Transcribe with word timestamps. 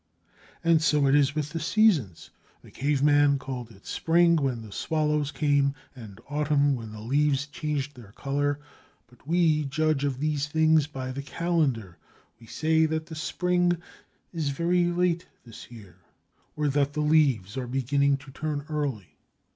And 0.63 0.81
so 0.81 1.05
it 1.05 1.13
is 1.13 1.35
with 1.35 1.51
the 1.51 1.59
seasons. 1.59 2.31
The 2.63 2.71
caveman 2.71 3.37
called 3.37 3.69
it 3.69 3.85
spring 3.85 4.35
when 4.35 4.63
the 4.63 4.71
swallows 4.71 5.29
came, 5.31 5.75
and 5.95 6.19
autumn 6.27 6.73
when 6.75 6.91
the 6.91 6.99
leaves 7.01 7.45
changed 7.45 7.95
their 7.95 8.11
color. 8.13 8.59
But 9.05 9.27
we 9.27 9.63
judge 9.65 10.03
of 10.03 10.19
these 10.19 10.47
things 10.47 10.87
by 10.87 11.11
the 11.11 11.21
calendar; 11.21 11.99
we 12.39 12.47
say 12.47 12.87
that 12.87 13.05
the 13.05 13.15
spring 13.15 13.77
"is 14.33 14.49
very 14.49 14.85
late 14.87 15.27
this 15.45 15.69
year," 15.69 15.97
or 16.55 16.67
that 16.69 16.93
the 16.93 17.01
"leaves 17.01 17.55
are 17.55 17.67
beginning 17.67 18.17
to 18.25 18.31
turn 18.31 18.65
early." 18.69 19.19